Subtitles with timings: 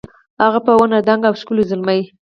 [0.43, 2.01] هغه په ونه دنګ او ښکلی زلمی